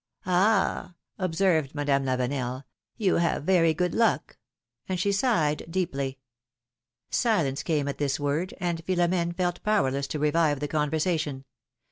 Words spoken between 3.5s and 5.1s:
good luck,^^ and